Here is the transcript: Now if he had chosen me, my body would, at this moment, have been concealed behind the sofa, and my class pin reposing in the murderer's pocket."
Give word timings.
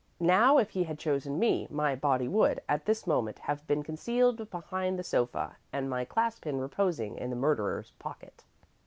Now 0.19 0.57
if 0.57 0.71
he 0.71 0.85
had 0.85 0.97
chosen 0.97 1.37
me, 1.37 1.67
my 1.69 1.95
body 1.95 2.27
would, 2.27 2.59
at 2.67 2.85
this 2.85 3.05
moment, 3.05 3.37
have 3.37 3.67
been 3.67 3.83
concealed 3.83 4.49
behind 4.49 4.97
the 4.97 5.03
sofa, 5.03 5.57
and 5.71 5.91
my 5.91 6.05
class 6.05 6.39
pin 6.39 6.57
reposing 6.59 7.17
in 7.17 7.29
the 7.29 7.35
murderer's 7.35 7.91
pocket." 7.99 8.43